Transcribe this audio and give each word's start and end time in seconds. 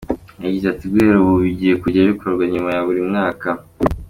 Yagize 0.43 0.65
ati 0.69 0.85
“Guhera 0.91 1.17
ubu 1.21 1.35
bigiye 1.43 1.73
kujya 1.81 2.09
bikorwa 2.11 2.43
nyuma 2.51 2.69
ya 2.75 2.81
buri 2.87 3.01
mwaka. 3.09 3.49